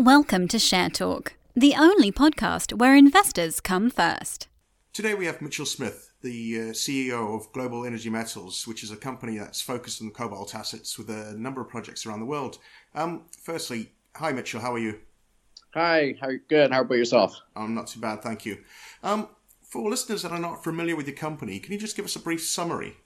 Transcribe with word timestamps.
Welcome 0.00 0.46
to 0.48 0.60
Share 0.60 0.90
Talk, 0.90 1.34
the 1.56 1.74
only 1.76 2.12
podcast 2.12 2.78
where 2.78 2.94
investors 2.94 3.58
come 3.58 3.90
first. 3.90 4.46
Today 4.92 5.12
we 5.14 5.26
have 5.26 5.42
Mitchell 5.42 5.66
Smith, 5.66 6.12
the 6.22 6.56
uh, 6.56 6.62
CEO 6.66 7.34
of 7.34 7.52
Global 7.52 7.84
Energy 7.84 8.08
Metals, 8.08 8.64
which 8.68 8.84
is 8.84 8.92
a 8.92 8.96
company 8.96 9.38
that's 9.38 9.60
focused 9.60 10.00
on 10.00 10.12
cobalt 10.12 10.54
assets 10.54 10.96
with 10.98 11.10
a 11.10 11.34
number 11.36 11.60
of 11.60 11.68
projects 11.68 12.06
around 12.06 12.20
the 12.20 12.26
world. 12.26 12.58
Um, 12.94 13.24
firstly, 13.42 13.90
hi 14.14 14.30
Mitchell, 14.30 14.60
how 14.60 14.72
are 14.72 14.78
you? 14.78 15.00
Hi, 15.74 16.14
how 16.20 16.30
good? 16.48 16.70
How 16.70 16.82
about 16.82 16.94
yourself? 16.94 17.36
I'm 17.56 17.74
not 17.74 17.88
too 17.88 17.98
bad, 17.98 18.22
thank 18.22 18.46
you. 18.46 18.58
Um, 19.02 19.26
for 19.62 19.90
listeners 19.90 20.22
that 20.22 20.30
are 20.30 20.38
not 20.38 20.62
familiar 20.62 20.94
with 20.94 21.08
your 21.08 21.16
company, 21.16 21.58
can 21.58 21.72
you 21.72 21.78
just 21.80 21.96
give 21.96 22.04
us 22.04 22.14
a 22.14 22.20
brief 22.20 22.44
summary? 22.44 22.98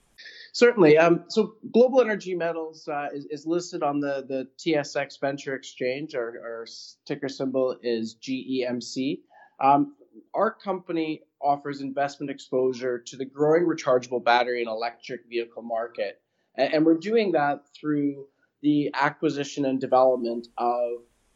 Certainly. 0.53 0.99
Um, 0.99 1.23
so 1.29 1.55
Global 1.73 1.99
Energy 1.99 2.35
Metals 2.35 2.87
uh, 2.87 3.07
is, 3.11 3.25
is, 3.31 3.47
listed 3.47 3.81
on 3.81 3.99
the, 3.99 4.23
the 4.27 4.47
TSX 4.59 5.19
Venture 5.19 5.55
Exchange. 5.55 6.13
Our, 6.13 6.27
our 6.27 6.67
ticker 7.07 7.27
symbol 7.27 7.75
is 7.81 8.15
GEMC. 8.21 9.21
Um, 9.59 9.95
our 10.35 10.51
company 10.51 11.23
offers 11.41 11.81
investment 11.81 12.29
exposure 12.29 12.99
to 12.99 13.17
the 13.17 13.25
growing 13.25 13.63
rechargeable 13.63 14.23
battery 14.23 14.61
and 14.61 14.69
electric 14.69 15.21
vehicle 15.27 15.63
market. 15.63 16.21
And, 16.55 16.71
and 16.71 16.85
we're 16.85 16.99
doing 16.99 17.31
that 17.31 17.63
through 17.75 18.27
the 18.61 18.91
acquisition 18.93 19.65
and 19.65 19.81
development 19.81 20.49
of 20.59 20.91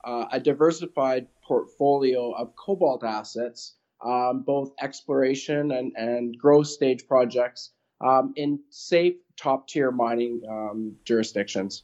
uh, 0.06 0.26
a 0.32 0.40
diversified 0.40 1.26
portfolio 1.44 2.34
of 2.34 2.56
cobalt 2.56 3.04
assets, 3.04 3.78
um, 4.06 4.44
both 4.46 4.74
exploration 4.80 5.72
and, 5.72 5.92
and 5.96 6.38
growth 6.38 6.68
stage 6.68 7.08
projects 7.08 7.72
um, 8.02 8.34
in 8.36 8.60
safe 8.70 9.16
top 9.38 9.68
tier 9.68 9.92
mining 9.92 10.42
um, 10.50 10.96
jurisdictions. 11.06 11.84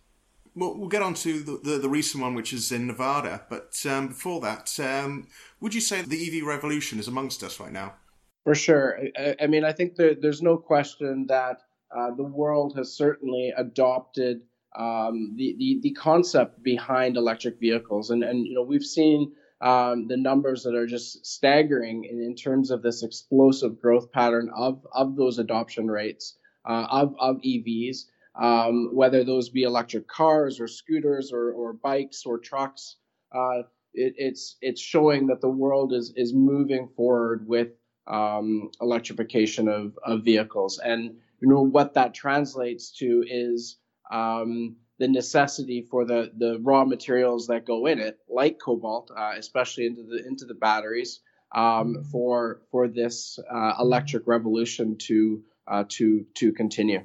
Well, 0.55 0.77
we'll 0.77 0.89
get 0.89 1.01
on 1.01 1.15
to 1.15 1.39
the, 1.39 1.59
the, 1.63 1.77
the, 1.79 1.89
recent 1.89 2.21
one, 2.21 2.35
which 2.35 2.53
is 2.53 2.71
in 2.71 2.85
Nevada. 2.85 3.41
But 3.49 3.83
um, 3.89 4.09
before 4.09 4.39
that, 4.41 4.79
um, 4.79 5.27
would 5.59 5.73
you 5.73 5.81
say 5.81 6.03
the 6.03 6.39
EV 6.39 6.45
revolution 6.45 6.99
is 6.99 7.07
amongst 7.07 7.41
us 7.41 7.59
right 7.59 7.71
now? 7.71 7.95
For 8.43 8.53
sure. 8.53 8.99
I, 9.17 9.35
I 9.41 9.47
mean, 9.47 9.63
I 9.63 9.71
think 9.71 9.95
there, 9.95 10.13
there's 10.13 10.43
no 10.43 10.57
question 10.57 11.25
that 11.27 11.61
uh, 11.95 12.11
the 12.15 12.23
world 12.23 12.75
has 12.77 12.95
certainly 12.95 13.51
adopted 13.55 14.41
um, 14.77 15.33
the, 15.35 15.55
the, 15.57 15.79
the 15.81 15.91
concept 15.91 16.61
behind 16.61 17.17
electric 17.17 17.59
vehicles, 17.59 18.09
and 18.09 18.23
and 18.23 18.47
you 18.47 18.55
know 18.55 18.63
we've 18.63 18.83
seen 18.83 19.31
um, 19.63 20.07
the 20.07 20.17
numbers 20.17 20.63
that 20.63 20.75
are 20.75 20.85
just 20.85 21.25
staggering 21.25 22.03
in, 22.03 22.21
in, 22.21 22.35
terms 22.35 22.69
of 22.69 22.81
this 22.81 23.01
explosive 23.01 23.81
growth 23.81 24.11
pattern 24.11 24.51
of, 24.53 24.85
of 24.93 25.15
those 25.15 25.39
adoption 25.39 25.89
rates 25.89 26.35
uh, 26.69 26.85
of, 26.89 27.15
of 27.17 27.37
EVs, 27.37 27.99
um, 28.35 28.89
whether 28.93 29.23
those 29.23 29.47
be 29.47 29.63
electric 29.63 30.05
cars 30.09 30.59
or 30.59 30.67
scooters 30.67 31.31
or, 31.31 31.53
or 31.53 31.71
bikes 31.71 32.25
or 32.25 32.39
trucks. 32.39 32.97
Uh, 33.33 33.59
it, 33.93 34.13
it's 34.17 34.57
it's 34.61 34.81
showing 34.81 35.27
that 35.27 35.39
the 35.39 35.49
world 35.49 35.93
is 35.93 36.11
is 36.17 36.33
moving 36.33 36.89
forward 36.97 37.47
with 37.47 37.69
um, 38.07 38.69
electrification 38.81 39.69
of, 39.69 39.97
of 40.03 40.25
vehicles, 40.25 40.79
and 40.79 41.15
you 41.39 41.47
know 41.47 41.61
what 41.61 41.93
that 41.93 42.13
translates 42.13 42.91
to 42.97 43.23
is 43.25 43.77
um, 44.11 44.75
the 44.99 45.07
necessity 45.07 45.81
for 45.89 46.05
the 46.05 46.31
the 46.37 46.59
raw 46.61 46.85
materials 46.85 47.47
that 47.47 47.65
go 47.65 47.87
in 47.87 47.99
it, 47.99 48.19
like 48.29 48.59
cobalt, 48.59 49.11
uh, 49.15 49.33
especially 49.37 49.85
into 49.85 50.03
the 50.03 50.25
into 50.25 50.45
the 50.45 50.53
batteries, 50.53 51.21
um, 51.53 51.61
mm-hmm. 51.63 52.01
for 52.11 52.61
for 52.71 52.87
this 52.87 53.39
uh, 53.51 53.73
electric 53.79 54.27
revolution 54.27 54.97
to 54.97 55.43
uh, 55.67 55.83
to 55.89 56.25
to 56.35 56.53
continue. 56.53 57.03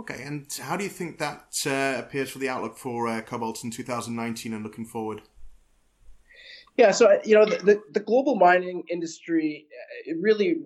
Okay, 0.00 0.22
and 0.22 0.46
how 0.60 0.76
do 0.76 0.84
you 0.84 0.90
think 0.90 1.18
that 1.18 1.52
uh, 1.66 1.98
appears 1.98 2.30
for 2.30 2.38
the 2.38 2.48
outlook 2.48 2.76
for 2.76 3.08
uh, 3.08 3.20
cobalt 3.20 3.64
in 3.64 3.70
2019 3.70 4.54
and 4.54 4.62
looking 4.62 4.84
forward? 4.84 5.22
Yeah, 6.76 6.92
so 6.92 7.18
you 7.24 7.34
know 7.34 7.44
the, 7.44 7.56
the, 7.56 7.82
the 7.92 8.00
global 8.00 8.36
mining 8.36 8.84
industry 8.88 9.66
it 10.06 10.16
really 10.20 10.60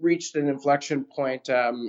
reached 0.00 0.36
an 0.36 0.48
inflection 0.48 1.04
point 1.04 1.48
um, 1.50 1.88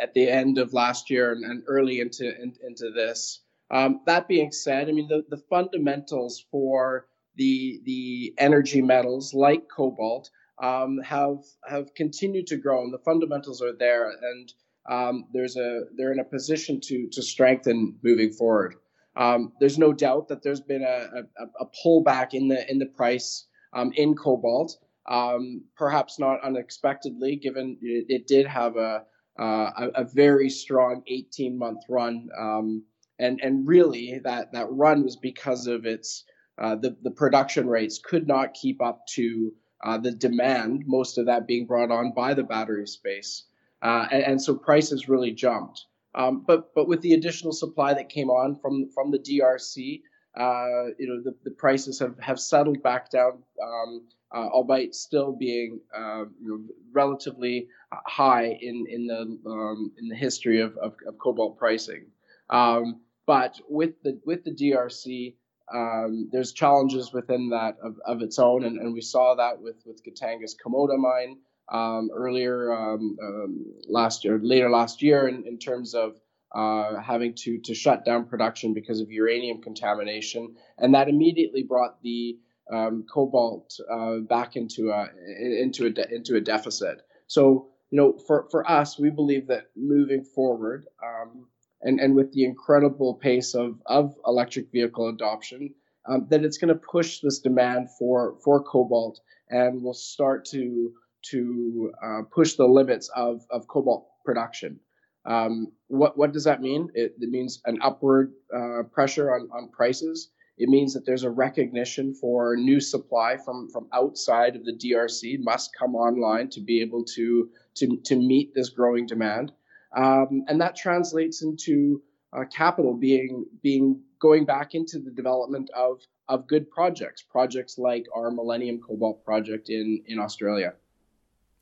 at 0.00 0.14
the 0.14 0.28
end 0.28 0.58
of 0.58 0.72
last 0.72 1.10
year 1.10 1.32
and, 1.32 1.44
and 1.44 1.62
early 1.66 2.00
into 2.00 2.24
in, 2.24 2.54
into 2.66 2.90
this. 2.90 3.40
Um, 3.70 4.00
that 4.06 4.28
being 4.28 4.52
said, 4.52 4.88
I 4.88 4.92
mean 4.92 5.08
the, 5.08 5.24
the 5.28 5.42
fundamentals 5.50 6.44
for 6.50 7.06
the 7.36 7.80
the 7.84 8.34
energy 8.38 8.82
metals 8.82 9.32
like 9.34 9.68
cobalt 9.74 10.30
um, 10.62 10.98
have 11.04 11.38
have 11.66 11.94
continued 11.94 12.46
to 12.48 12.56
grow, 12.56 12.82
and 12.82 12.92
the 12.92 12.98
fundamentals 12.98 13.62
are 13.62 13.72
there, 13.72 14.10
and 14.10 14.52
um, 14.90 15.26
there's 15.32 15.56
a 15.56 15.82
they're 15.96 16.12
in 16.12 16.18
a 16.18 16.24
position 16.24 16.80
to 16.82 17.08
to 17.12 17.22
strengthen 17.22 17.96
moving 18.02 18.32
forward. 18.32 18.74
Um, 19.16 19.52
there's 19.60 19.78
no 19.78 19.92
doubt 19.92 20.28
that 20.28 20.42
there's 20.42 20.60
been 20.60 20.82
a, 20.82 21.22
a, 21.42 21.46
a 21.60 21.66
pullback 21.84 22.34
in 22.34 22.48
the 22.48 22.70
in 22.70 22.78
the 22.78 22.86
price 22.86 23.46
um, 23.72 23.92
in 23.96 24.14
cobalt, 24.14 24.78
um, 25.08 25.62
perhaps 25.76 26.18
not 26.18 26.42
unexpectedly, 26.44 27.36
given 27.36 27.78
it, 27.80 28.06
it 28.08 28.26
did 28.26 28.46
have 28.46 28.76
a, 28.76 29.04
uh, 29.38 29.70
a, 29.76 29.88
a 29.94 30.04
very 30.04 30.50
strong 30.50 31.02
18 31.06 31.58
month 31.58 31.82
run 31.88 32.28
um, 32.38 32.84
and 33.18 33.40
and 33.42 33.66
really 33.66 34.20
that 34.24 34.52
that 34.52 34.66
run 34.70 35.02
was 35.02 35.16
because 35.16 35.66
of 35.66 35.86
its 35.86 36.24
uh, 36.58 36.76
the 36.76 36.96
the 37.02 37.10
production 37.10 37.68
rates 37.68 38.00
could 38.02 38.26
not 38.26 38.54
keep 38.54 38.82
up 38.82 39.06
to 39.06 39.52
uh, 39.84 39.98
the 39.98 40.10
demand, 40.10 40.84
most 40.86 41.18
of 41.18 41.26
that 41.26 41.46
being 41.46 41.66
brought 41.66 41.90
on 41.90 42.12
by 42.14 42.34
the 42.34 42.42
battery 42.42 42.86
space, 42.86 43.44
uh, 43.82 44.06
and, 44.10 44.24
and, 44.24 44.42
so 44.42 44.56
prices 44.56 45.08
really 45.08 45.30
jumped. 45.30 45.84
Um, 46.16 46.42
but 46.44 46.74
but 46.74 46.88
with 46.88 47.00
the 47.00 47.14
additional 47.14 47.52
supply 47.52 47.94
that 47.94 48.08
came 48.08 48.28
on 48.28 48.56
from 48.56 48.90
from 48.92 49.12
the 49.12 49.18
DRC, 49.18 50.02
uh, 50.36 50.90
you 50.98 51.06
know 51.06 51.22
the, 51.22 51.36
the 51.44 51.52
prices 51.52 52.00
have, 52.00 52.18
have 52.18 52.40
settled 52.40 52.82
back 52.82 53.10
down, 53.10 53.42
um, 53.62 54.08
uh, 54.34 54.48
albeit 54.48 54.94
still 54.94 55.32
being 55.32 55.80
uh, 55.96 56.24
you 56.40 56.48
know, 56.48 56.60
relatively 56.92 57.68
high 57.92 58.46
in 58.60 58.86
in 58.88 59.06
the 59.06 59.38
um, 59.50 59.92
in 59.98 60.08
the 60.08 60.16
history 60.16 60.60
of, 60.60 60.76
of, 60.76 60.94
of 61.06 61.18
cobalt 61.18 61.58
pricing. 61.58 62.06
Um, 62.50 63.00
but 63.26 63.60
with 63.68 64.02
the 64.02 64.20
with 64.24 64.44
the 64.44 64.54
DRC, 64.54 65.34
um, 65.72 66.28
there's 66.32 66.52
challenges 66.52 67.12
within 67.12 67.50
that 67.50 67.76
of, 67.82 67.98
of 68.06 68.22
its 68.22 68.38
own, 68.38 68.64
and, 68.64 68.78
and 68.78 68.94
we 68.94 69.00
saw 69.00 69.34
that 69.34 69.60
with 69.60 69.76
with 69.86 70.02
Katanga's 70.04 70.56
Kamoto 70.56 70.96
mine 70.96 71.38
um, 71.70 72.10
earlier 72.14 72.72
um, 72.72 73.16
um, 73.22 73.74
last 73.86 74.24
year, 74.24 74.38
later 74.42 74.70
last 74.70 75.02
year, 75.02 75.28
in, 75.28 75.46
in 75.46 75.58
terms 75.58 75.94
of 75.94 76.18
uh, 76.54 77.00
having 77.00 77.34
to 77.34 77.58
to 77.58 77.74
shut 77.74 78.04
down 78.04 78.26
production 78.26 78.72
because 78.72 79.00
of 79.00 79.10
uranium 79.10 79.60
contamination, 79.60 80.56
and 80.78 80.94
that 80.94 81.08
immediately 81.08 81.62
brought 81.62 82.02
the 82.02 82.38
um, 82.72 83.04
cobalt 83.12 83.78
uh, 83.90 84.18
back 84.18 84.56
into 84.56 84.90
a 84.90 85.08
into 85.38 85.86
a 85.86 85.90
de- 85.90 86.14
into 86.14 86.36
a 86.36 86.40
deficit. 86.40 87.02
So 87.26 87.68
you 87.90 87.96
know, 87.96 88.18
for 88.26 88.48
for 88.50 88.68
us, 88.70 88.98
we 88.98 89.10
believe 89.10 89.46
that 89.48 89.70
moving 89.76 90.24
forward. 90.24 90.86
Um, 91.02 91.46
and, 91.82 92.00
and 92.00 92.14
with 92.14 92.32
the 92.32 92.44
incredible 92.44 93.14
pace 93.14 93.54
of, 93.54 93.80
of 93.86 94.14
electric 94.26 94.72
vehicle 94.72 95.08
adoption, 95.08 95.74
um, 96.08 96.26
that 96.30 96.44
it's 96.44 96.58
going 96.58 96.68
to 96.68 96.74
push 96.74 97.20
this 97.20 97.38
demand 97.38 97.88
for, 97.98 98.36
for 98.42 98.62
cobalt 98.62 99.20
and 99.50 99.82
will 99.82 99.94
start 99.94 100.44
to, 100.46 100.92
to 101.30 101.92
uh, 102.02 102.22
push 102.32 102.54
the 102.54 102.66
limits 102.66 103.10
of, 103.14 103.42
of 103.50 103.68
cobalt 103.68 104.08
production. 104.24 104.80
Um, 105.24 105.72
what, 105.88 106.16
what 106.16 106.32
does 106.32 106.44
that 106.44 106.62
mean? 106.62 106.88
It, 106.94 107.14
it 107.20 107.30
means 107.30 107.60
an 107.66 107.78
upward 107.82 108.32
uh, 108.54 108.84
pressure 108.90 109.34
on, 109.34 109.48
on 109.52 109.68
prices. 109.68 110.30
It 110.58 110.68
means 110.68 110.92
that 110.94 111.06
there's 111.06 111.22
a 111.22 111.30
recognition 111.30 112.14
for 112.14 112.56
new 112.56 112.80
supply 112.80 113.36
from, 113.36 113.68
from 113.70 113.86
outside 113.92 114.56
of 114.56 114.64
the 114.64 114.72
DRC 114.72 115.38
must 115.40 115.70
come 115.78 115.94
online 115.94 116.50
to 116.50 116.60
be 116.60 116.80
able 116.80 117.04
to, 117.16 117.48
to, 117.76 117.96
to 118.04 118.16
meet 118.16 118.54
this 118.54 118.68
growing 118.68 119.06
demand. 119.06 119.52
Um, 119.96 120.44
and 120.48 120.60
that 120.60 120.76
translates 120.76 121.42
into 121.42 122.02
uh, 122.32 122.44
capital 122.44 122.94
being 122.94 123.46
being 123.62 124.00
going 124.18 124.44
back 124.44 124.74
into 124.74 124.98
the 124.98 125.10
development 125.10 125.70
of 125.74 126.00
of 126.28 126.46
good 126.46 126.70
projects, 126.70 127.22
projects 127.22 127.78
like 127.78 128.06
our 128.14 128.30
Millennium 128.30 128.80
Cobalt 128.80 129.24
project 129.24 129.70
in 129.70 130.02
in 130.06 130.18
Australia. 130.18 130.74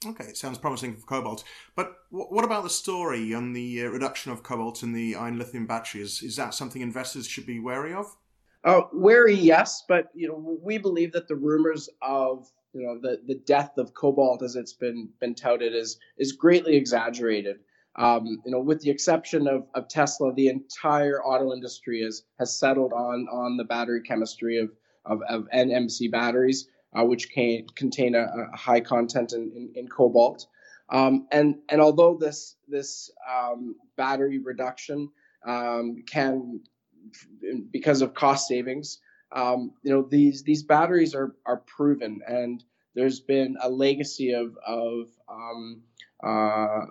Okay, 0.05 0.35
sounds 0.35 0.59
promising 0.59 0.95
for 0.97 1.07
cobalt. 1.07 1.43
But 1.75 1.97
what 2.11 2.45
about 2.45 2.65
the 2.65 2.71
story 2.71 3.33
on 3.33 3.55
the 3.55 3.85
uh, 3.85 3.89
reduction 3.89 4.31
of 4.31 4.43
cobalt 4.43 4.83
in 4.83 4.93
the 4.93 5.15
iron 5.15 5.39
lithium 5.39 5.67
batteries? 5.67 6.23
Is 6.23 6.37
that 6.37 6.55
something 6.55 6.83
investors 6.83 7.27
should 7.27 7.47
be 7.47 7.59
wary 7.59 7.95
of? 7.95 8.15
Uh, 8.67 8.83
wary, 8.93 9.35
yes, 9.35 9.85
but 9.89 10.09
you 10.13 10.27
know 10.27 10.59
we 10.61 10.77
believe 10.77 11.13
that 11.13 11.29
the 11.29 11.37
rumors 11.37 11.89
of 12.03 12.51
you 12.73 12.85
know 12.85 12.99
the, 13.01 13.21
the 13.27 13.41
death 13.47 13.79
of 13.79 13.95
cobalt, 13.95 14.43
as 14.43 14.57
it's 14.57 14.73
been 14.73 15.09
been 15.21 15.37
touted, 15.37 15.73
is 15.73 15.99
is 16.19 16.33
greatly 16.33 16.77
exaggerated. 16.77 17.61
Um, 17.95 18.43
you 18.45 18.51
know, 18.51 18.61
with 18.61 18.81
the 18.81 18.91
exception 18.91 19.47
of, 19.47 19.67
of 19.75 19.89
Tesla, 19.89 20.35
the 20.35 20.49
entire 20.49 21.23
auto 21.23 21.53
industry 21.53 22.03
has 22.03 22.25
has 22.41 22.59
settled 22.59 22.93
on 22.93 23.29
on 23.31 23.57
the 23.57 23.65
battery 23.65 24.03
chemistry 24.03 24.59
of 24.59 24.71
of, 25.05 25.23
of 25.29 25.49
NMC 25.55 26.11
batteries, 26.11 26.69
uh, 26.93 27.05
which 27.05 27.31
can 27.31 27.65
contain 27.77 28.17
a, 28.17 28.27
a 28.53 28.57
high 28.57 28.81
content 28.81 29.33
in, 29.33 29.53
in, 29.55 29.71
in 29.77 29.89
cobalt. 29.89 30.47
Um, 30.91 31.29
and 31.31 31.57
and 31.69 31.81
although 31.81 32.17
this 32.19 32.57
this 32.69 33.11
um, 33.33 33.77
battery 33.97 34.39
reduction 34.39 35.09
um, 35.47 36.03
can, 36.07 36.61
because 37.71 38.03
of 38.03 38.15
cost 38.15 38.49
savings, 38.49 39.01
um, 39.33 39.73
you 39.83 39.93
know 39.93 40.03
these 40.03 40.43
these 40.43 40.63
batteries 40.63 41.15
are 41.15 41.35
are 41.47 41.59
proven, 41.67 42.21
and 42.27 42.63
there's 42.95 43.21
been 43.21 43.57
a 43.63 43.69
legacy 43.69 44.33
of 44.33 44.57
of 44.67 45.09
um, 45.29 45.83
uh, 46.25 46.87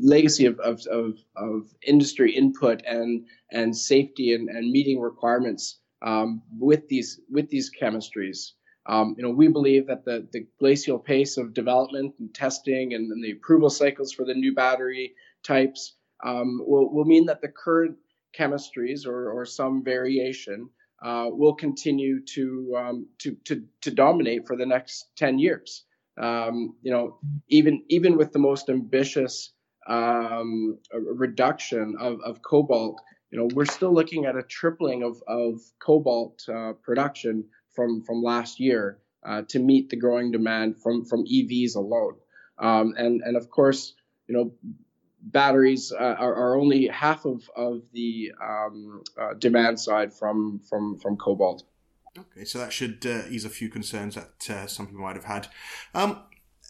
legacy 0.00 0.46
of, 0.46 0.58
of, 0.60 0.84
of, 0.88 1.16
of, 1.36 1.62
industry 1.86 2.34
input 2.34 2.82
and 2.86 3.24
and 3.52 3.76
safety 3.76 4.34
and, 4.34 4.48
and 4.48 4.70
meeting 4.70 5.00
requirements 5.00 5.78
um, 6.02 6.42
with 6.58 6.88
these 6.88 7.20
with 7.30 7.48
these 7.50 7.70
chemistries. 7.70 8.52
Um, 8.86 9.14
you 9.16 9.22
know, 9.22 9.30
we 9.30 9.48
believe 9.48 9.86
that 9.86 10.04
the, 10.04 10.26
the 10.32 10.46
glacial 10.58 10.98
pace 10.98 11.38
of 11.38 11.54
development 11.54 12.14
and 12.18 12.34
testing 12.34 12.92
and, 12.92 13.10
and 13.10 13.24
the 13.24 13.30
approval 13.30 13.70
cycles 13.70 14.12
for 14.12 14.26
the 14.26 14.34
new 14.34 14.54
battery 14.54 15.14
types 15.42 15.94
um, 16.22 16.60
will, 16.66 16.92
will 16.92 17.06
mean 17.06 17.24
that 17.26 17.40
the 17.40 17.48
current 17.48 17.96
chemistries 18.38 19.06
or, 19.06 19.30
or 19.30 19.44
some 19.44 19.82
variation 19.84 20.68
uh, 21.02 21.26
will 21.30 21.54
continue 21.54 22.20
to, 22.24 22.74
um, 22.78 23.06
to, 23.18 23.36
to, 23.44 23.62
to 23.82 23.90
dominate 23.90 24.46
for 24.46 24.56
the 24.56 24.66
next 24.66 25.06
10 25.16 25.38
years. 25.38 25.84
Um, 26.16 26.76
you 26.82 26.92
know, 26.92 27.18
even 27.48 27.82
even 27.88 28.16
with 28.16 28.32
the 28.32 28.38
most 28.38 28.70
ambitious 28.70 29.52
um, 29.88 30.78
reduction 30.92 31.96
of, 31.98 32.20
of 32.24 32.40
cobalt, 32.40 33.00
you 33.30 33.38
know, 33.38 33.48
we're 33.52 33.64
still 33.64 33.92
looking 33.92 34.24
at 34.24 34.36
a 34.36 34.42
tripling 34.42 35.02
of, 35.02 35.20
of 35.26 35.60
cobalt 35.80 36.40
uh, 36.48 36.74
production 36.84 37.44
from 37.74 38.02
from 38.04 38.22
last 38.22 38.60
year 38.60 38.98
uh, 39.26 39.42
to 39.48 39.58
meet 39.58 39.90
the 39.90 39.96
growing 39.96 40.30
demand 40.30 40.80
from 40.80 41.04
from 41.04 41.24
EVs 41.24 41.74
alone. 41.74 42.14
Um, 42.58 42.94
and 42.96 43.22
and 43.22 43.36
of 43.36 43.50
course, 43.50 43.94
you 44.28 44.36
know, 44.36 44.52
batteries 45.24 45.92
uh, 45.92 45.96
are, 46.18 46.34
are, 46.34 46.56
only 46.56 46.86
half 46.88 47.24
of 47.24 47.48
of 47.56 47.82
the 47.92 48.32
um, 48.42 49.02
uh, 49.18 49.34
demand 49.34 49.80
side 49.80 50.12
from 50.12 50.60
from 50.68 50.98
from 50.98 51.16
cobalt. 51.16 51.64
Okay, 52.16 52.44
so 52.44 52.58
that 52.58 52.72
should 52.72 53.04
uh, 53.06 53.22
ease 53.28 53.44
a 53.44 53.50
few 53.50 53.68
concerns 53.68 54.14
that 54.14 54.50
uh, 54.50 54.66
some 54.66 54.86
people 54.86 55.02
might 55.02 55.16
have 55.16 55.24
had. 55.24 55.48
Um, 55.94 56.22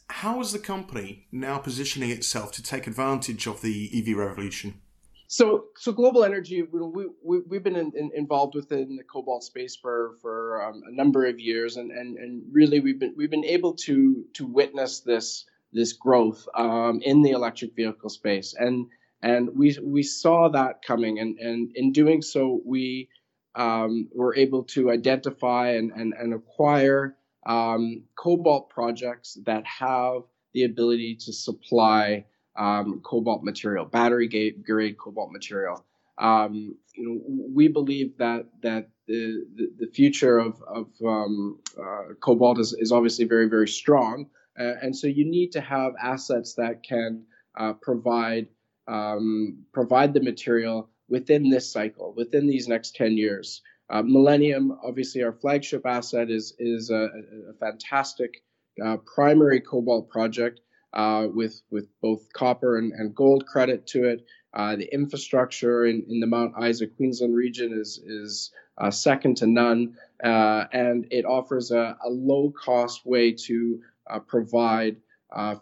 how 0.08 0.40
is 0.40 0.52
the 0.52 0.58
company 0.58 1.26
now 1.32 1.58
positioning 1.58 2.10
itself 2.10 2.52
to 2.52 2.62
take 2.62 2.86
advantage 2.86 3.46
of 3.46 3.60
the 3.60 3.90
EV 3.92 4.16
revolution? 4.16 4.80
So, 5.26 5.66
so 5.76 5.90
global 5.90 6.22
energy, 6.22 6.62
we, 6.62 7.06
we, 7.22 7.40
we've 7.46 7.62
been 7.62 7.76
in, 7.76 7.92
in, 7.96 8.10
involved 8.14 8.54
within 8.54 8.96
the 8.96 9.02
cobalt 9.02 9.42
space 9.42 9.74
for, 9.74 10.12
for 10.20 10.62
um, 10.62 10.82
a 10.86 10.92
number 10.92 11.26
of 11.26 11.40
years, 11.40 11.76
and, 11.76 11.90
and, 11.90 12.16
and 12.18 12.42
really 12.52 12.80
we've 12.80 13.00
been 13.00 13.14
we've 13.16 13.30
been 13.30 13.44
able 13.44 13.74
to 13.74 14.24
to 14.34 14.46
witness 14.46 15.00
this 15.00 15.46
this 15.74 15.92
growth 15.92 16.48
um, 16.54 17.00
in 17.02 17.22
the 17.22 17.30
electric 17.30 17.74
vehicle 17.74 18.08
space, 18.08 18.54
and 18.58 18.86
and 19.22 19.50
we 19.54 19.76
we 19.82 20.02
saw 20.02 20.48
that 20.48 20.82
coming, 20.82 21.18
and 21.18 21.38
and 21.38 21.72
in 21.74 21.92
doing 21.92 22.22
so, 22.22 22.60
we 22.64 23.08
um, 23.54 24.08
were 24.14 24.34
able 24.36 24.62
to 24.64 24.90
identify 24.90 25.72
and 25.72 25.90
and, 25.92 26.14
and 26.14 26.32
acquire 26.32 27.16
um, 27.46 28.04
cobalt 28.16 28.70
projects 28.70 29.38
that 29.44 29.64
have 29.66 30.22
the 30.54 30.64
ability 30.64 31.16
to 31.16 31.32
supply 31.32 32.24
um, 32.56 33.00
cobalt 33.04 33.42
material, 33.42 33.84
battery 33.84 34.54
grade 34.64 34.96
cobalt 34.98 35.32
material. 35.32 35.84
Um, 36.18 36.76
you 36.94 37.04
know, 37.04 37.20
we 37.52 37.68
believe 37.68 38.16
that 38.18 38.46
that 38.62 38.88
the 39.08 39.44
the, 39.56 39.70
the 39.78 39.86
future 39.88 40.38
of 40.38 40.62
of 40.62 40.86
um, 41.04 41.58
uh, 41.78 42.14
cobalt 42.20 42.58
is, 42.60 42.72
is 42.78 42.92
obviously 42.92 43.24
very 43.24 43.48
very 43.48 43.68
strong, 43.68 44.26
uh, 44.58 44.74
and 44.82 44.96
so 44.96 45.06
you 45.06 45.24
need 45.24 45.52
to 45.52 45.60
have 45.60 45.92
assets 46.00 46.54
that 46.54 46.82
can 46.82 47.24
uh, 47.58 47.72
provide 47.74 48.48
um, 48.86 49.64
provide 49.72 50.12
the 50.12 50.20
material 50.20 50.90
within 51.08 51.48
this 51.48 51.72
cycle, 51.72 52.12
within 52.16 52.46
these 52.46 52.68
next 52.68 52.94
ten 52.94 53.16
years. 53.16 53.62
Uh, 53.90 54.02
Millennium, 54.02 54.78
obviously, 54.82 55.22
our 55.22 55.32
flagship 55.32 55.84
asset 55.86 56.30
is 56.30 56.54
is 56.58 56.90
a, 56.90 57.08
a 57.50 57.54
fantastic 57.60 58.42
uh, 58.84 58.96
primary 59.14 59.60
cobalt 59.60 60.08
project 60.08 60.60
uh, 60.92 61.26
with 61.32 61.60
with 61.70 61.88
both 62.00 62.32
copper 62.32 62.78
and, 62.78 62.92
and 62.92 63.14
gold 63.14 63.46
credit 63.46 63.86
to 63.88 64.04
it. 64.08 64.24
Uh, 64.52 64.76
the 64.76 64.92
infrastructure 64.94 65.84
in, 65.84 66.04
in 66.08 66.20
the 66.20 66.26
Mount 66.28 66.54
Isa 66.62 66.86
Queensland 66.86 67.34
region 67.34 67.72
is 67.72 67.98
is 67.98 68.52
second 68.90 69.36
to 69.38 69.46
none, 69.46 69.96
and 70.22 71.06
it 71.10 71.24
offers 71.24 71.70
a, 71.70 71.96
a, 72.04 72.08
low 72.08 72.52
cost 72.52 73.04
way 73.04 73.32
to 73.32 73.80
provide 74.26 74.96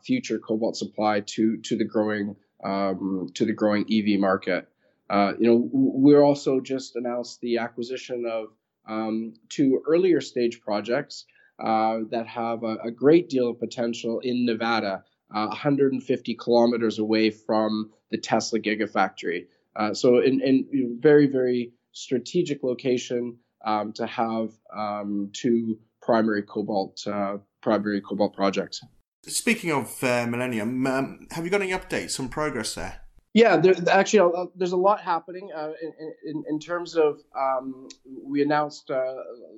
future 0.02 0.38
cobalt 0.38 0.76
supply 0.76 1.20
to 1.20 1.56
to 1.58 1.76
the 1.76 1.84
growing 1.84 2.36
um, 2.64 3.28
to 3.34 3.44
the 3.44 3.52
growing 3.52 3.84
EV 3.90 4.20
market. 4.20 4.68
Uh, 5.10 5.32
you 5.38 5.46
know, 5.46 5.68
we're 5.72 6.22
also 6.22 6.60
just 6.60 6.96
announced 6.96 7.40
the 7.40 7.58
acquisition 7.58 8.24
of 8.30 8.48
um, 8.88 9.34
two 9.48 9.82
earlier 9.86 10.20
stage 10.20 10.60
projects 10.60 11.26
uh, 11.62 11.98
that 12.10 12.26
have 12.26 12.62
a, 12.64 12.76
a, 12.84 12.90
great 12.90 13.28
deal 13.28 13.50
of 13.50 13.60
potential 13.60 14.20
in 14.20 14.46
Nevada, 14.46 15.04
uh, 15.32 15.46
150 15.46 16.34
kilometers 16.34 16.98
away 16.98 17.30
from 17.30 17.90
the 18.10 18.18
Tesla 18.18 18.58
Gigafactory. 18.58 19.46
Uh, 19.76 19.94
so, 19.94 20.18
in, 20.18 20.40
in 20.40 20.98
very, 21.00 21.26
very 21.26 21.72
strategic 21.92 22.62
location 22.62 23.36
um, 23.64 23.92
to 23.92 24.06
have 24.06 24.50
um, 24.74 25.30
two 25.32 25.78
primary 26.00 26.42
cobalt 26.42 27.06
uh, 27.06 27.36
primary 27.62 28.00
cobalt 28.00 28.34
projects. 28.34 28.84
Speaking 29.26 29.70
of 29.70 30.02
Millennium, 30.02 30.86
um, 30.86 31.26
have 31.30 31.44
you 31.44 31.50
got 31.50 31.62
any 31.62 31.72
updates 31.72 32.18
on 32.18 32.28
progress 32.28 32.74
there? 32.74 33.02
Yeah, 33.34 33.56
there, 33.56 33.74
actually, 33.90 34.32
uh, 34.36 34.46
there's 34.54 34.72
a 34.72 34.76
lot 34.76 35.00
happening 35.00 35.50
uh, 35.56 35.72
in, 35.80 36.14
in, 36.24 36.44
in, 36.48 36.58
terms 36.58 36.96
of 36.96 37.20
um, 37.34 37.88
we 38.22 38.42
announced 38.42 38.90
uh, 38.90 39.14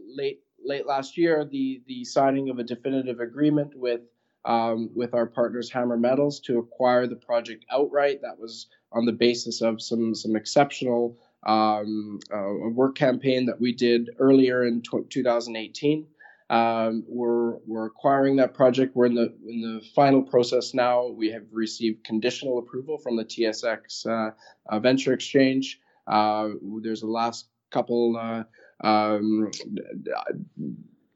late 0.07 0.43
late 0.65 0.87
last 0.87 1.19
year 1.19 1.45
the 1.45 1.83
the 1.89 2.05
signing 2.05 2.51
of 2.51 2.61
a 2.61 2.65
definitive 2.65 3.19
agreement 3.19 3.77
with 3.77 4.03
um, 4.45 4.91
with 4.95 5.13
our 5.13 5.27
partners 5.27 5.71
Hammer 5.71 5.97
Metals 5.97 6.39
to 6.41 6.59
acquire 6.59 7.09
the 7.09 7.17
project 7.17 7.65
outright. 7.71 8.23
That 8.23 8.39
was 8.39 8.69
on 8.93 9.07
the 9.07 9.13
basis 9.13 9.61
of 9.61 9.83
some 9.83 10.15
some 10.15 10.37
exceptional 10.37 11.19
um, 11.45 12.21
uh, 12.33 12.69
work 12.71 12.95
campaign 12.95 13.47
that 13.47 13.61
we 13.61 13.73
did 13.73 14.11
earlier 14.21 14.65
in 14.65 14.83
t- 14.83 15.05
2018. 15.11 16.07
Um, 16.55 17.03
we're 17.09 17.57
we're 17.67 17.87
acquiring 17.87 18.37
that 18.37 18.55
project. 18.55 18.95
We're 18.95 19.07
in 19.07 19.15
the 19.15 19.35
in 19.45 19.61
the 19.61 19.83
final 19.93 20.23
process 20.23 20.73
now. 20.73 21.09
We 21.09 21.29
have 21.33 21.43
received 21.51 22.05
conditional 22.05 22.59
approval 22.61 22.97
from 22.99 23.17
the 23.17 23.25
TSX 23.25 24.07
uh, 24.07 24.31
uh, 24.69 24.79
Venture 24.79 25.13
Exchange. 25.13 25.81
Uh, 26.07 26.51
there's 26.81 27.03
a 27.03 27.09
last 27.09 27.49
couple 27.73 28.17
uh, 28.17 28.87
um, 28.87 29.51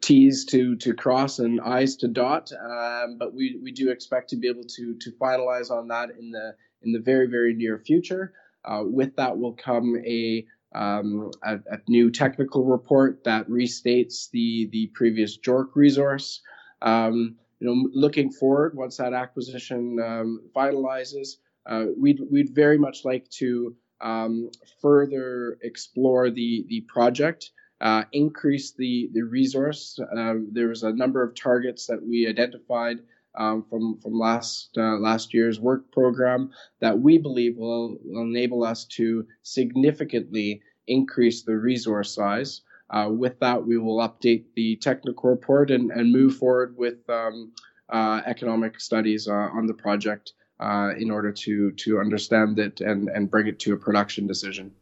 T's 0.01 0.45
to 0.47 0.75
to 0.75 0.93
cross 0.93 1.39
and 1.39 1.61
I's 1.61 1.95
to 1.99 2.09
dot, 2.09 2.51
um, 2.61 3.17
but 3.17 3.33
we 3.33 3.61
we 3.63 3.71
do 3.71 3.91
expect 3.91 4.31
to 4.31 4.37
be 4.37 4.49
able 4.49 4.65
to 4.65 4.97
to 4.97 5.13
finalize 5.21 5.71
on 5.71 5.87
that 5.87 6.11
in 6.19 6.33
the 6.33 6.57
in 6.83 6.91
the 6.91 7.01
very 7.01 7.29
very 7.29 7.55
near 7.55 7.79
future. 7.79 8.33
Uh, 8.65 8.83
with 8.85 9.15
that 9.15 9.39
will 9.39 9.55
come 9.55 9.97
a 10.05 10.45
um, 10.75 11.31
a, 11.43 11.55
a, 11.55 11.79
new 11.89 12.11
technical 12.11 12.65
report 12.65 13.25
that 13.25 13.49
restates 13.49 14.31
the 14.31 14.69
the 14.71 14.89
previous 14.89 15.39
JORC 15.39 15.75
resource. 15.75 16.41
Um, 16.83 17.37
you 17.61 17.67
know, 17.67 17.91
looking 17.93 18.31
forward, 18.31 18.77
once 18.77 18.99
that 18.99 19.13
acquisition 19.15 19.99
um, 20.05 20.43
finalizes, 20.55 21.37
uh, 21.67 21.87
we'd 21.99 22.21
we'd 22.31 22.55
very 22.55 22.79
much 22.79 23.05
like 23.05 23.29
to 23.31 23.75
um, 24.01 24.51
further 24.81 25.59
explore 25.63 26.31
the 26.31 26.65
the 26.69 26.83
project, 26.83 27.51
uh, 27.81 28.05
increase 28.13 28.73
the 28.73 29.09
the 29.13 29.23
resource. 29.23 29.99
Uh, 29.99 30.35
there 30.53 30.69
was 30.69 30.83
a 30.83 30.93
number 30.93 31.23
of 31.23 31.35
targets 31.35 31.87
that 31.87 32.03
we 32.07 32.29
identified 32.29 32.99
um, 33.39 33.65
from 33.71 33.99
from 34.01 34.19
last 34.19 34.77
uh, 34.77 34.99
last 34.99 35.33
year's 35.33 35.59
work 35.61 35.91
program 35.93 36.51
that 36.81 36.99
we 36.99 37.17
believe 37.17 37.57
will, 37.57 37.97
will 38.05 38.23
enable 38.23 38.65
us 38.65 38.85
to 38.85 39.27
significantly 39.43 40.61
increase 40.87 41.43
the 41.43 41.57
resource 41.57 42.15
size. 42.15 42.63
Uh, 42.91 43.09
with 43.11 43.39
that, 43.41 43.67
we 43.67 43.79
will 43.79 43.99
update 43.99 44.45
the 44.57 44.77
technical 44.77 45.31
report 45.31 45.71
and, 45.71 45.91
and 45.91 46.11
move 46.11 46.37
forward 46.37 46.75
with 46.77 47.09
um, 47.11 47.53
uh, 47.91 48.23
economic 48.27 48.81
studies 48.81 49.29
uh, 49.29 49.33
on 49.33 49.67
the 49.67 49.75
project 49.75 50.33
uh, 50.61 50.91
in 50.99 51.11
order 51.11 51.31
to 51.31 51.71
to 51.73 52.01
understand 52.01 52.59
it 52.59 52.81
and, 52.81 53.09
and 53.09 53.31
bring 53.31 53.47
it 53.47 53.59
to 53.61 53.73
a 53.73 53.77
production 53.77 54.27
decision. 54.27 54.73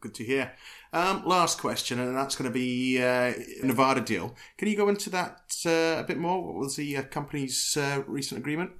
Good 0.00 0.14
to 0.14 0.24
hear. 0.24 0.52
Um, 0.94 1.22
last 1.24 1.58
question, 1.58 1.98
and 1.98 2.14
that's 2.14 2.36
going 2.36 2.50
to 2.50 2.54
be 2.54 3.02
uh, 3.02 3.32
Nevada 3.62 4.02
deal. 4.02 4.36
Can 4.58 4.68
you 4.68 4.76
go 4.76 4.88
into 4.88 5.08
that 5.10 5.40
uh, 5.64 6.00
a 6.00 6.04
bit 6.06 6.18
more? 6.18 6.44
What 6.44 6.54
was 6.54 6.76
the 6.76 6.98
uh, 6.98 7.02
company's 7.04 7.76
uh, 7.80 8.02
recent 8.06 8.38
agreement? 8.38 8.72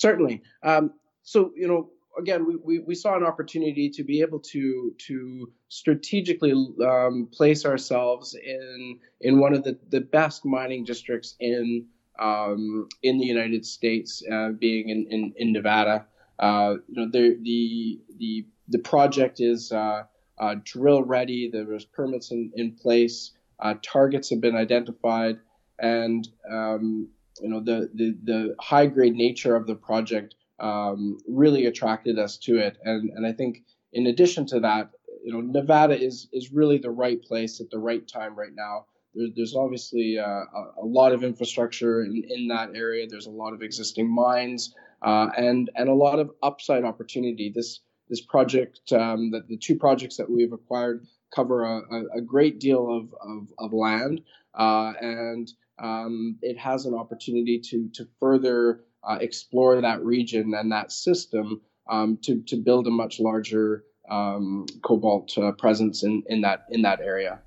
Certainly. 0.00 0.42
Um, 0.64 0.94
so, 1.22 1.52
you 1.54 1.68
know, 1.68 1.90
again, 2.18 2.44
we, 2.46 2.56
we, 2.56 2.78
we, 2.80 2.94
saw 2.96 3.16
an 3.16 3.22
opportunity 3.22 3.88
to 3.90 4.02
be 4.02 4.20
able 4.20 4.40
to 4.40 4.92
to 5.06 5.52
strategically 5.68 6.52
um, 6.84 7.28
place 7.32 7.64
ourselves 7.64 8.34
in 8.34 8.98
in 9.20 9.38
one 9.38 9.54
of 9.54 9.62
the, 9.62 9.78
the 9.90 10.00
best 10.00 10.44
mining 10.44 10.84
districts 10.84 11.36
in 11.38 11.86
um, 12.18 12.88
in 13.04 13.18
the 13.18 13.26
United 13.26 13.64
States, 13.64 14.22
uh, 14.32 14.50
being 14.50 14.88
in, 14.88 15.06
in, 15.10 15.32
in 15.36 15.52
Nevada. 15.52 16.06
Uh, 16.38 16.74
you 16.88 16.96
know, 16.96 17.10
the 17.10 17.38
the 17.42 18.00
the 18.18 18.46
the 18.68 18.78
project 18.80 19.40
is 19.40 19.70
uh, 19.70 20.02
uh, 20.42 20.56
drill 20.64 21.02
ready. 21.04 21.48
There 21.50 21.64
was 21.66 21.84
permits 21.84 22.32
in, 22.32 22.50
in 22.56 22.72
place. 22.72 23.30
Uh, 23.60 23.74
targets 23.80 24.30
have 24.30 24.40
been 24.40 24.56
identified, 24.56 25.38
and 25.78 26.28
um, 26.50 27.08
you 27.40 27.48
know 27.48 27.60
the, 27.60 27.88
the 27.94 28.16
the 28.24 28.56
high 28.60 28.86
grade 28.86 29.14
nature 29.14 29.54
of 29.54 29.66
the 29.68 29.76
project 29.76 30.34
um, 30.58 31.18
really 31.28 31.66
attracted 31.66 32.18
us 32.18 32.38
to 32.38 32.58
it. 32.58 32.76
And 32.82 33.10
and 33.10 33.24
I 33.24 33.32
think 33.32 33.62
in 33.92 34.08
addition 34.08 34.44
to 34.46 34.60
that, 34.60 34.90
you 35.24 35.32
know, 35.32 35.40
Nevada 35.40 35.96
is 35.96 36.28
is 36.32 36.52
really 36.52 36.78
the 36.78 36.90
right 36.90 37.22
place 37.22 37.60
at 37.60 37.70
the 37.70 37.78
right 37.78 38.06
time 38.08 38.34
right 38.34 38.54
now. 38.54 38.86
There, 39.14 39.28
there's 39.36 39.54
obviously 39.54 40.18
uh, 40.18 40.24
a, 40.24 40.62
a, 40.82 40.86
lot 40.86 41.12
of 41.12 41.22
infrastructure 41.22 42.02
in, 42.02 42.24
in 42.28 42.48
that 42.48 42.70
area. 42.74 43.06
There's 43.06 43.26
a 43.26 43.30
lot 43.30 43.52
of 43.52 43.62
existing 43.62 44.12
mines 44.12 44.74
uh, 45.02 45.28
and 45.36 45.70
and 45.76 45.88
a 45.88 45.94
lot 45.94 46.18
of 46.18 46.32
upside 46.42 46.82
opportunity. 46.82 47.52
This 47.54 47.80
this 48.08 48.20
project, 48.20 48.92
um, 48.92 49.30
that 49.30 49.48
the 49.48 49.56
two 49.56 49.76
projects 49.76 50.16
that 50.16 50.30
we've 50.30 50.52
acquired 50.52 51.06
cover 51.34 51.64
a, 51.64 52.18
a, 52.18 52.20
great 52.20 52.60
deal 52.60 52.94
of 52.94 53.14
of, 53.20 53.48
of 53.58 53.72
land, 53.72 54.20
uh, 54.54 54.92
and 55.00 55.50
um, 55.78 56.38
it 56.42 56.58
has 56.58 56.84
an 56.86 56.94
opportunity 56.94 57.58
to 57.58 57.88
to 57.94 58.06
further 58.20 58.80
uh, 59.02 59.18
explore 59.20 59.80
that 59.80 60.04
region 60.04 60.54
and 60.54 60.72
that 60.72 60.92
system 60.92 61.60
um, 61.88 62.18
to 62.22 62.42
to 62.42 62.56
build 62.56 62.86
a 62.86 62.90
much 62.90 63.18
larger 63.18 63.84
um, 64.10 64.66
cobalt 64.82 65.36
uh, 65.38 65.52
presence 65.52 66.02
in, 66.02 66.22
in 66.28 66.42
that 66.42 66.66
in 66.70 66.82
that 66.82 67.00
area. 67.00 67.40